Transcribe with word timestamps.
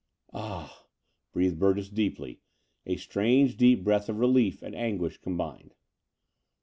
Ah," 0.33 0.87
breathed 1.31 1.59
Burgess 1.59 1.87
deeply, 1.87 2.39
a 2.87 2.95
strange 2.95 3.55
deep 3.55 3.83
breath 3.83 4.09
of 4.09 4.17
relief 4.17 4.63
and 4.63 4.73
anguish 4.73 5.19
combined. 5.19 5.75